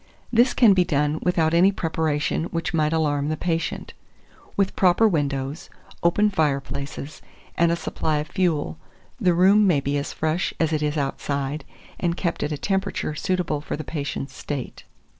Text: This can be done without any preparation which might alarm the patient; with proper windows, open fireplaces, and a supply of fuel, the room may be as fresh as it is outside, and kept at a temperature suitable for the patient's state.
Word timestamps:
This 0.33 0.55
can 0.55 0.73
be 0.73 0.83
done 0.83 1.19
without 1.21 1.53
any 1.53 1.71
preparation 1.71 2.45
which 2.45 2.73
might 2.73 2.91
alarm 2.91 3.29
the 3.29 3.37
patient; 3.37 3.93
with 4.57 4.75
proper 4.75 5.07
windows, 5.07 5.69
open 6.01 6.31
fireplaces, 6.31 7.21
and 7.55 7.71
a 7.71 7.75
supply 7.75 8.17
of 8.17 8.25
fuel, 8.27 8.79
the 9.19 9.35
room 9.35 9.67
may 9.67 9.79
be 9.79 9.99
as 9.99 10.11
fresh 10.11 10.55
as 10.59 10.73
it 10.73 10.81
is 10.81 10.97
outside, 10.97 11.65
and 11.99 12.17
kept 12.17 12.41
at 12.41 12.51
a 12.51 12.57
temperature 12.57 13.13
suitable 13.13 13.61
for 13.61 13.77
the 13.77 13.83
patient's 13.83 14.35
state. 14.35 14.85